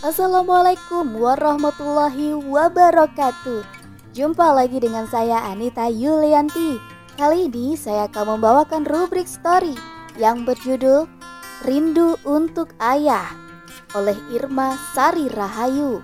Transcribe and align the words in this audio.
Assalamualaikum 0.00 1.12
warahmatullahi 1.12 2.32
wabarakatuh. 2.32 3.60
Jumpa 4.16 4.56
lagi 4.56 4.80
dengan 4.80 5.04
saya 5.04 5.44
Anita 5.44 5.92
Yulianti. 5.92 6.80
Kali 7.20 7.52
ini 7.52 7.76
saya 7.76 8.08
akan 8.08 8.40
membawakan 8.40 8.88
rubrik 8.88 9.28
story 9.28 9.76
Yang 10.16 10.48
berjudul 10.48 11.04
Rindu 11.68 12.16
untuk 12.24 12.72
Ayah 12.80 13.28
Oleh 13.92 14.16
Irma 14.32 14.72
Sari 14.96 15.28
Rahayu. 15.28 16.00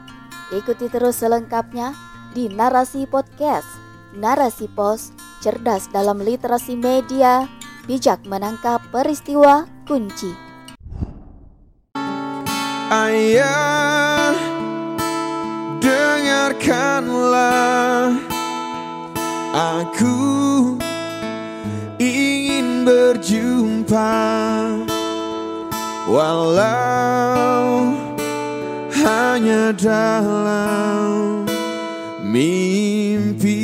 Ikuti 0.52 0.92
terus 0.92 1.24
selengkapnya 1.24 1.96
di 2.36 2.52
Narasi 2.52 3.08
Podcast. 3.08 3.80
Narasi 4.12 4.68
Pos 4.76 5.08
Cerdas 5.40 5.88
dalam 5.88 6.20
literasi 6.20 6.76
media 6.76 7.48
Bijak 7.88 8.28
menangkap 8.28 8.84
peristiwa 8.92 9.64
kunci. 9.88 10.36
Ayah 12.86 13.95
Dengarkanlah 16.66 18.10
Aku 19.54 20.18
ingin 22.02 22.82
berjumpa 22.82 24.18
Walau 26.10 27.94
hanya 28.98 29.70
dalam 29.78 31.46
mimpi 32.26 33.62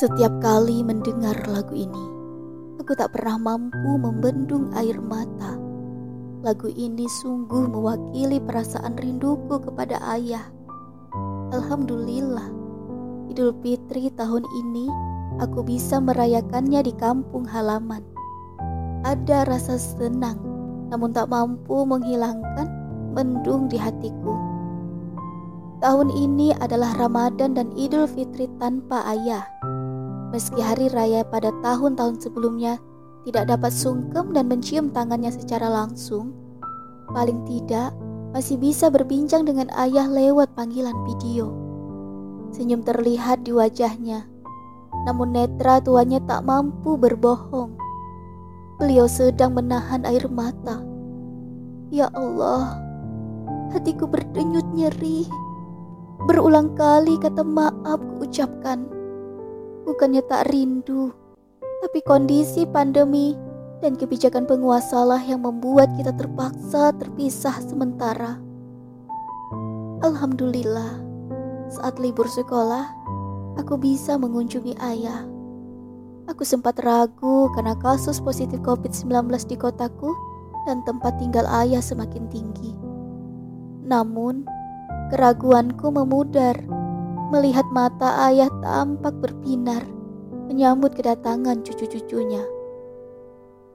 Setiap 0.00 0.40
kali 0.40 0.80
mendengar 0.80 1.36
lagu 1.52 1.76
ini 1.76 2.04
Aku 2.80 2.96
tak 2.96 3.12
pernah 3.12 3.36
mampu 3.36 4.00
membendung 4.00 4.72
air 4.72 4.96
mata. 4.96 5.67
Lagu 6.38 6.70
ini 6.70 7.10
sungguh 7.18 7.66
mewakili 7.66 8.38
perasaan 8.38 8.94
rinduku 8.94 9.58
kepada 9.58 9.98
ayah. 10.14 10.46
Alhamdulillah, 11.50 12.46
Idul 13.26 13.50
Fitri 13.58 14.06
tahun 14.14 14.46
ini 14.46 14.86
aku 15.42 15.66
bisa 15.66 15.98
merayakannya 15.98 16.86
di 16.86 16.94
kampung 16.94 17.42
halaman. 17.42 18.06
Ada 19.02 19.50
rasa 19.50 19.82
senang, 19.82 20.38
namun 20.94 21.10
tak 21.10 21.26
mampu 21.26 21.82
menghilangkan 21.82 22.70
mendung 23.18 23.66
di 23.66 23.74
hatiku. 23.74 24.38
Tahun 25.82 26.10
ini 26.10 26.54
adalah 26.62 26.94
Ramadan 27.02 27.58
dan 27.58 27.74
Idul 27.74 28.06
Fitri 28.06 28.46
tanpa 28.62 29.02
ayah. 29.10 29.42
Meski 30.30 30.62
hari 30.62 30.86
raya 30.94 31.26
pada 31.26 31.50
tahun-tahun 31.66 32.22
sebelumnya 32.22 32.78
tidak 33.26 33.50
dapat 33.50 33.72
sungkem 33.74 34.30
dan 34.36 34.46
mencium 34.46 34.92
tangannya 34.94 35.32
secara 35.32 35.66
langsung, 35.66 36.36
paling 37.10 37.42
tidak 37.48 37.94
masih 38.30 38.60
bisa 38.60 38.92
berbincang 38.92 39.48
dengan 39.48 39.72
ayah 39.74 40.06
lewat 40.06 40.52
panggilan 40.52 40.94
video. 41.08 41.50
Senyum 42.52 42.84
terlihat 42.84 43.44
di 43.44 43.52
wajahnya, 43.52 44.28
namun 45.08 45.32
netra 45.32 45.80
tuanya 45.80 46.20
tak 46.24 46.44
mampu 46.44 46.94
berbohong. 46.94 47.76
Beliau 48.78 49.10
sedang 49.10 49.58
menahan 49.58 50.06
air 50.06 50.30
mata. 50.30 50.80
Ya 51.90 52.12
Allah, 52.14 52.78
hatiku 53.74 54.06
berdenyut 54.06 54.64
nyeri. 54.76 55.26
Berulang 56.28 56.76
kali 56.76 57.16
kata 57.18 57.42
maaf 57.42 57.98
kuucapkan 58.18 58.98
bukannya 59.88 60.20
tak 60.28 60.52
rindu, 60.52 61.16
tapi 61.78 62.02
kondisi 62.02 62.66
pandemi 62.66 63.38
dan 63.78 63.94
kebijakan 63.94 64.42
penguasalah 64.46 65.22
yang 65.22 65.46
membuat 65.46 65.86
kita 65.94 66.10
terpaksa 66.18 66.90
terpisah 66.98 67.54
sementara. 67.62 68.42
Alhamdulillah, 70.02 70.98
saat 71.70 71.98
libur 72.02 72.26
sekolah, 72.26 72.90
aku 73.58 73.78
bisa 73.78 74.18
mengunjungi 74.18 74.74
ayah. 74.82 75.26
Aku 76.28 76.44
sempat 76.44 76.76
ragu 76.82 77.48
karena 77.56 77.72
kasus 77.78 78.20
positif 78.20 78.60
COVID-19 78.66 79.30
di 79.48 79.56
kotaku 79.56 80.12
dan 80.66 80.84
tempat 80.84 81.16
tinggal 81.16 81.46
ayah 81.64 81.80
semakin 81.80 82.28
tinggi. 82.28 82.74
Namun, 83.88 84.44
keraguanku 85.08 85.88
memudar 85.88 86.58
melihat 87.32 87.64
mata 87.72 88.28
ayah 88.28 88.52
tampak 88.60 89.16
berbinar 89.24 89.97
menyambut 90.48 90.96
kedatangan 90.96 91.60
cucu-cucunya. 91.60 92.40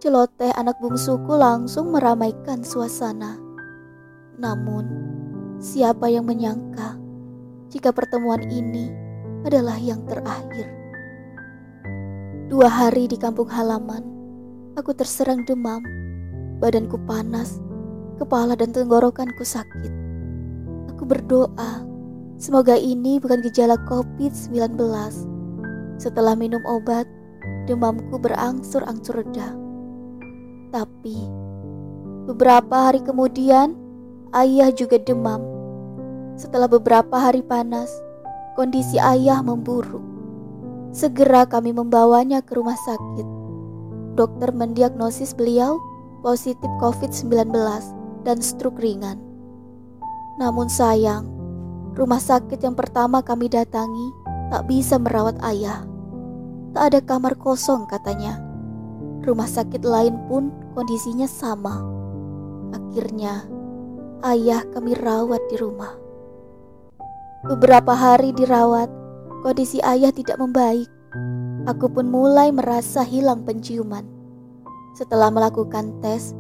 Celoteh 0.01 0.51
anak 0.57 0.81
bungsuku 0.81 1.31
langsung 1.37 1.93
meramaikan 1.93 2.65
suasana. 2.65 3.39
Namun, 4.41 4.83
siapa 5.61 6.09
yang 6.09 6.25
menyangka 6.25 6.97
jika 7.69 7.93
pertemuan 7.93 8.41
ini 8.49 8.89
adalah 9.45 9.77
yang 9.77 10.01
terakhir? 10.09 10.67
Dua 12.49 12.67
hari 12.67 13.07
di 13.07 13.15
kampung 13.15 13.47
halaman, 13.47 14.03
aku 14.75 14.91
terserang 14.91 15.45
demam, 15.47 15.79
badanku 16.59 16.99
panas, 17.07 17.61
kepala 18.19 18.57
dan 18.57 18.75
tenggorokanku 18.75 19.45
sakit. 19.45 19.93
Aku 20.91 21.07
berdoa 21.07 21.93
Semoga 22.43 22.75
ini 22.75 23.23
bukan 23.23 23.39
gejala 23.39 23.79
COVID-19. 23.87 24.75
Setelah 26.01 26.33
minum 26.33 26.61
obat, 26.65 27.05
demamku 27.69 28.17
berangsur-angsur 28.19 29.23
reda. 29.23 29.53
Tapi, 30.73 31.17
beberapa 32.29 32.89
hari 32.89 33.01
kemudian, 33.05 33.77
ayah 34.33 34.73
juga 34.73 34.97
demam. 34.97 35.41
Setelah 36.39 36.65
beberapa 36.65 37.13
hari 37.13 37.45
panas, 37.45 37.89
kondisi 38.57 38.97
ayah 38.97 39.41
memburuk. 39.45 40.01
Segera 40.93 41.45
kami 41.45 41.73
membawanya 41.73 42.41
ke 42.41 42.57
rumah 42.57 42.77
sakit. 42.77 43.27
Dokter 44.13 44.53
mendiagnosis 44.53 45.33
beliau 45.33 45.81
positif 46.21 46.69
COVID-19 46.81 47.49
dan 48.25 48.37
stroke 48.41 48.77
ringan. 48.81 49.17
Namun 50.37 50.69
sayang, 50.69 51.33
Rumah 51.93 52.17
sakit 52.17 52.57
yang 52.57 52.73
pertama 52.73 53.21
kami 53.21 53.53
datangi 53.53 54.22
tak 54.53 54.69
bisa 54.69 55.01
merawat 55.01 55.33
ayah. 55.41 55.81
Tak 56.77 56.93
ada 56.93 56.99
kamar 57.01 57.33
kosong 57.41 57.89
katanya. 57.89 58.37
Rumah 59.25 59.49
sakit 59.49 59.81
lain 59.81 60.29
pun 60.29 60.53
kondisinya 60.77 61.25
sama. 61.25 61.81
Akhirnya, 62.69 63.49
ayah 64.21 64.61
kami 64.69 64.93
rawat 64.93 65.41
di 65.49 65.57
rumah. 65.57 65.97
Beberapa 67.49 67.97
hari 67.97 68.29
dirawat, 68.29 68.93
kondisi 69.41 69.81
ayah 69.81 70.13
tidak 70.13 70.37
membaik. 70.37 70.85
Aku 71.65 71.89
pun 71.89 72.13
mulai 72.13 72.53
merasa 72.53 73.01
hilang 73.01 73.41
penciuman. 73.41 74.05
Setelah 74.93 75.33
melakukan 75.33 75.97
tes, 76.05 76.37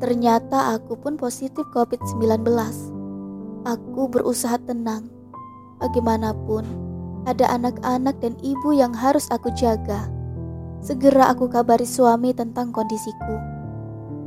ternyata 0.00 0.80
aku 0.80 0.96
pun 0.96 1.20
positif 1.20 1.68
COVID-19. 1.76 2.40
Aku 3.68 4.08
berusaha 4.08 4.56
tenang. 4.64 5.12
Bagaimanapun, 5.76 6.89
ada 7.28 7.48
anak-anak 7.52 8.16
dan 8.24 8.36
ibu 8.40 8.72
yang 8.72 8.92
harus 8.96 9.28
aku 9.28 9.52
jaga. 9.56 10.08
Segera 10.80 11.28
aku 11.28 11.50
kabari 11.52 11.84
suami 11.84 12.32
tentang 12.32 12.72
kondisiku, 12.72 13.36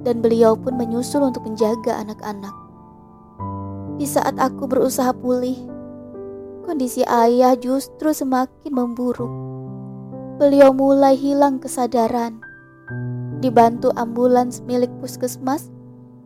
dan 0.05 0.21
beliau 0.21 0.53
pun 0.53 0.77
menyusul 0.77 1.25
untuk 1.25 1.41
menjaga 1.49 1.97
anak-anak. 2.05 2.53
Di 3.97 4.05
saat 4.05 4.37
aku 4.37 4.69
berusaha 4.69 5.13
pulih, 5.17 5.57
kondisi 6.65 7.01
ayah 7.09 7.57
justru 7.57 8.13
semakin 8.13 8.69
memburuk. 8.73 9.29
Beliau 10.37 10.73
mulai 10.73 11.17
hilang 11.17 11.57
kesadaran. 11.57 12.41
Dibantu 13.41 13.89
ambulans 13.97 14.61
milik 14.65 14.89
puskesmas, 15.01 15.69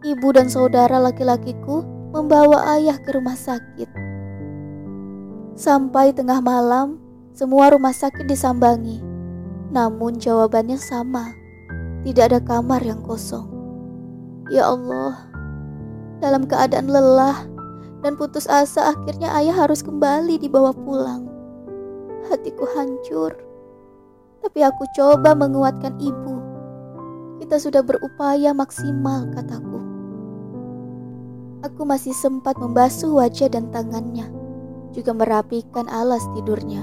ibu 0.03 0.27
dan 0.35 0.51
saudara 0.51 0.99
laki-lakiku 0.99 1.83
membawa 2.15 2.77
ayah 2.77 2.95
ke 2.99 3.11
rumah 3.15 3.35
sakit. 3.35 4.06
Sampai 5.57 6.13
tengah 6.13 6.37
malam, 6.37 7.01
semua 7.33 7.73
rumah 7.73 7.89
sakit 7.89 8.29
disambangi. 8.29 9.01
Namun 9.73 10.21
jawabannya 10.21 10.77
sama, 10.77 11.33
tidak 12.05 12.29
ada 12.29 12.39
kamar 12.45 12.77
yang 12.85 13.01
kosong. 13.01 13.49
Ya 14.53 14.69
Allah, 14.69 15.17
dalam 16.21 16.45
keadaan 16.45 16.93
lelah 16.93 17.49
dan 18.05 18.13
putus 18.21 18.45
asa 18.45 18.93
akhirnya 18.93 19.33
ayah 19.33 19.65
harus 19.65 19.81
kembali 19.81 20.37
dibawa 20.37 20.77
pulang. 20.77 21.25
Hatiku 22.29 22.69
hancur, 22.77 23.33
tapi 24.45 24.61
aku 24.61 24.85
coba 24.93 25.33
menguatkan 25.33 25.97
ibu. 25.97 26.37
Kita 27.41 27.57
sudah 27.57 27.81
berupaya 27.81 28.53
maksimal, 28.53 29.25
kataku. 29.33 29.81
Aku 31.65 31.81
masih 31.81 32.13
sempat 32.13 32.61
membasuh 32.61 33.17
wajah 33.17 33.49
dan 33.49 33.73
tangannya, 33.73 34.29
juga 34.97 35.13
merapikan 35.13 35.85
alas 35.85 36.25
tidurnya. 36.33 36.81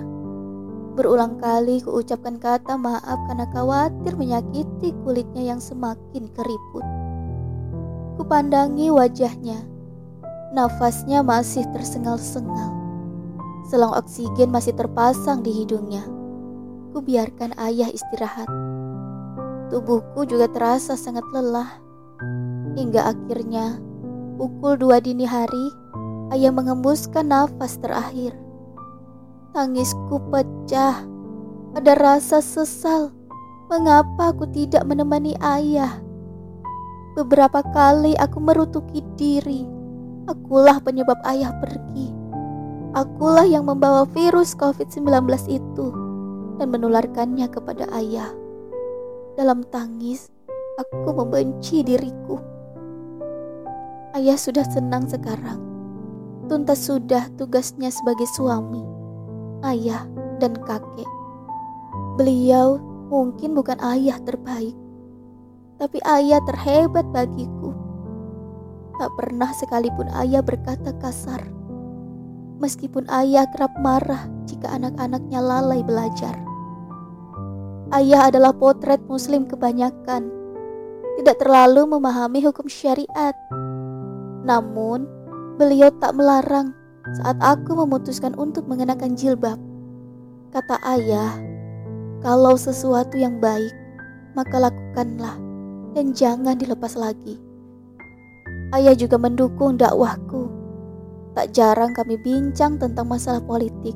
Berulang 0.94 1.42
kali 1.42 1.82
kuucapkan 1.82 2.38
kata 2.38 2.78
maaf 2.78 3.18
karena 3.26 3.50
khawatir 3.50 4.14
menyakiti 4.14 4.94
kulitnya 5.02 5.50
yang 5.50 5.58
semakin 5.58 6.30
keriput. 6.30 6.86
Kupandangi 8.14 8.94
wajahnya. 8.94 9.66
Nafasnya 10.54 11.26
masih 11.26 11.66
tersengal-sengal. 11.74 12.70
Selang 13.66 13.90
oksigen 13.90 14.54
masih 14.54 14.70
terpasang 14.78 15.42
di 15.42 15.50
hidungnya. 15.50 16.06
Kubiarkan 16.94 17.58
ayah 17.58 17.90
istirahat. 17.90 18.46
Tubuhku 19.74 20.22
juga 20.30 20.46
terasa 20.46 20.94
sangat 20.94 21.26
lelah. 21.34 21.82
Hingga 22.78 23.10
akhirnya, 23.10 23.82
pukul 24.38 24.78
dua 24.78 25.02
dini 25.02 25.26
hari, 25.26 25.74
ayah 26.32 26.52
mengembuskan 26.54 27.28
nafas 27.28 27.76
terakhir. 27.82 28.32
Tangisku 29.52 30.16
pecah. 30.32 31.04
Ada 31.74 31.92
rasa 31.98 32.38
sesal. 32.38 33.10
Mengapa 33.66 34.30
aku 34.30 34.46
tidak 34.54 34.86
menemani 34.86 35.34
ayah? 35.42 35.98
Beberapa 37.18 37.62
kali 37.74 38.14
aku 38.18 38.38
merutuki 38.38 39.02
diri. 39.18 39.66
Akulah 40.30 40.78
penyebab 40.80 41.18
ayah 41.26 41.50
pergi. 41.58 42.10
Akulah 42.94 43.42
yang 43.42 43.66
membawa 43.66 44.06
virus 44.06 44.54
COVID-19 44.54 45.26
itu 45.50 45.86
dan 46.62 46.70
menularkannya 46.70 47.50
kepada 47.50 47.90
ayah. 47.98 48.30
Dalam 49.34 49.66
tangis, 49.66 50.30
aku 50.78 51.10
membenci 51.10 51.82
diriku. 51.82 52.38
Ayah 54.14 54.38
sudah 54.38 54.62
senang 54.70 55.10
sekarang. 55.10 55.73
Tuntas 56.44 56.84
sudah 56.86 57.28
tugasnya 57.40 57.88
sebagai 57.88 58.28
suami 58.36 58.94
ayah, 59.64 60.04
dan 60.38 60.52
kakek. 60.68 61.08
Beliau 62.20 62.78
mungkin 63.08 63.56
bukan 63.56 63.80
ayah 63.80 64.20
terbaik, 64.22 64.76
tapi 65.80 65.98
ayah 66.04 66.38
terhebat 66.44 67.08
bagiku. 67.10 67.72
Tak 69.00 69.10
pernah 69.18 69.50
sekalipun 69.58 70.06
ayah 70.22 70.44
berkata 70.44 70.94
kasar, 71.02 71.42
meskipun 72.62 73.08
ayah 73.10 73.48
kerap 73.50 73.74
marah 73.82 74.30
jika 74.46 74.70
anak-anaknya 74.70 75.40
lalai 75.42 75.82
belajar. 75.82 76.36
Ayah 77.90 78.30
adalah 78.30 78.54
potret 78.54 79.02
Muslim 79.10 79.50
kebanyakan, 79.50 80.30
tidak 81.18 81.36
terlalu 81.42 81.90
memahami 81.90 82.42
hukum 82.46 82.70
syariat. 82.70 83.34
Namun, 84.44 85.08
beliau 85.54 85.90
tak 86.02 86.18
melarang 86.18 86.74
saat 87.20 87.38
aku 87.38 87.78
memutuskan 87.78 88.34
untuk 88.34 88.66
mengenakan 88.66 89.14
jilbab. 89.14 89.60
Kata 90.50 90.78
ayah, 90.98 91.34
kalau 92.24 92.58
sesuatu 92.58 93.14
yang 93.18 93.38
baik, 93.38 93.74
maka 94.34 94.56
lakukanlah 94.58 95.36
dan 95.94 96.10
jangan 96.10 96.58
dilepas 96.58 96.98
lagi. 96.98 97.38
Ayah 98.74 98.98
juga 98.98 99.14
mendukung 99.20 99.78
dakwahku. 99.78 100.50
Tak 101.34 101.50
jarang 101.50 101.94
kami 101.94 102.18
bincang 102.22 102.78
tentang 102.78 103.10
masalah 103.10 103.42
politik, 103.42 103.94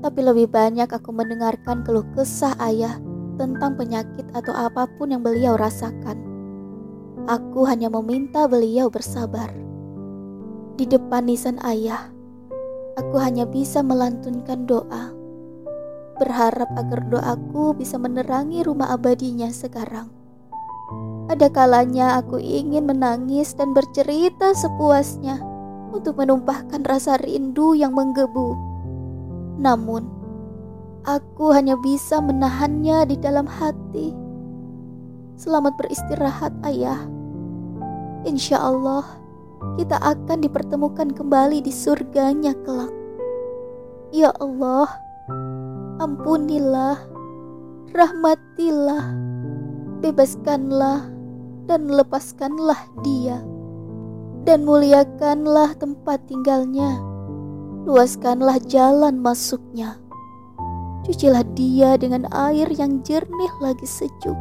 tapi 0.00 0.20
lebih 0.24 0.48
banyak 0.48 0.88
aku 0.88 1.12
mendengarkan 1.12 1.84
keluh 1.84 2.04
kesah 2.16 2.56
ayah 2.60 2.96
tentang 3.36 3.76
penyakit 3.76 4.24
atau 4.32 4.52
apa 4.52 4.88
pun 4.96 5.12
yang 5.12 5.20
beliau 5.20 5.56
rasakan. 5.56 6.16
Aku 7.24 7.64
hanya 7.64 7.88
meminta 7.88 8.44
beliau 8.44 8.92
bersabar. 8.92 9.63
Di 10.74 10.90
depan 10.90 11.30
nisan 11.30 11.62
ayah, 11.62 12.10
Aku 12.94 13.18
hanya 13.18 13.42
bisa 13.42 13.82
melantunkan 13.82 14.70
doa, 14.70 15.10
berharap 16.22 16.70
agar 16.78 17.02
doaku 17.10 17.74
bisa 17.74 17.98
menerangi 17.98 18.62
rumah 18.62 18.94
abadinya 18.94 19.50
sekarang. 19.50 20.14
Ada 21.26 21.50
kalanya 21.50 22.22
aku 22.22 22.38
ingin 22.38 22.86
menangis 22.86 23.50
dan 23.58 23.74
bercerita 23.74 24.54
sepuasnya 24.54 25.42
untuk 25.90 26.22
menumpahkan 26.22 26.86
rasa 26.86 27.18
rindu 27.18 27.74
yang 27.74 27.98
menggebu. 27.98 28.54
Namun, 29.58 30.06
aku 31.02 31.50
hanya 31.50 31.74
bisa 31.82 32.22
menahannya 32.22 33.10
di 33.10 33.16
dalam 33.18 33.50
hati. 33.50 34.14
Selamat 35.34 35.74
beristirahat, 35.82 36.54
Ayah. 36.62 37.10
Insya 38.22 38.62
Allah 38.62 39.23
kita 39.74 39.98
akan 39.98 40.38
dipertemukan 40.44 41.10
kembali 41.10 41.58
di 41.58 41.72
surganya 41.74 42.54
kelak. 42.62 42.92
Ya 44.14 44.30
Allah, 44.38 44.86
ampunilah, 45.98 47.02
rahmatilah, 47.90 49.04
bebaskanlah, 49.98 51.10
dan 51.66 51.90
lepaskanlah 51.90 52.78
dia. 53.02 53.42
Dan 54.44 54.62
muliakanlah 54.68 55.74
tempat 55.80 56.20
tinggalnya, 56.28 57.00
luaskanlah 57.88 58.60
jalan 58.68 59.18
masuknya. 59.18 59.98
Cucilah 61.02 61.42
dia 61.56 61.96
dengan 61.98 62.28
air 62.30 62.68
yang 62.76 63.00
jernih 63.02 63.52
lagi 63.58 63.88
sejuk, 63.88 64.36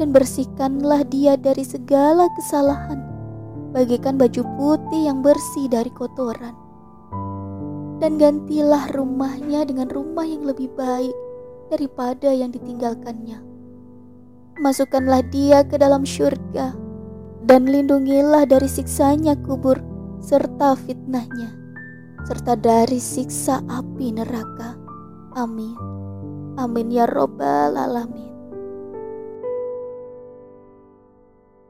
dan 0.00 0.10
bersihkanlah 0.10 1.04
dia 1.12 1.36
dari 1.36 1.62
segala 1.62 2.26
kesalahan 2.40 3.11
bagikan 3.72 4.20
baju 4.20 4.44
putih 4.56 5.08
yang 5.08 5.24
bersih 5.24 5.66
dari 5.66 5.90
kotoran. 5.90 6.54
Dan 7.98 8.18
gantilah 8.18 8.92
rumahnya 8.92 9.64
dengan 9.64 9.88
rumah 9.88 10.26
yang 10.26 10.44
lebih 10.44 10.68
baik 10.76 11.14
daripada 11.72 12.30
yang 12.30 12.52
ditinggalkannya. 12.52 13.40
Masukkanlah 14.60 15.24
dia 15.32 15.64
ke 15.64 15.80
dalam 15.80 16.04
syurga 16.04 16.76
dan 17.48 17.66
lindungilah 17.66 18.44
dari 18.46 18.68
siksanya 18.68 19.34
kubur 19.42 19.80
serta 20.20 20.76
fitnahnya 20.76 21.62
serta 22.22 22.54
dari 22.54 23.02
siksa 23.02 23.60
api 23.66 24.14
neraka. 24.14 24.78
Amin. 25.34 25.74
Amin 26.56 26.92
ya 26.92 27.08
robbal 27.08 27.74
alamin. 27.74 28.31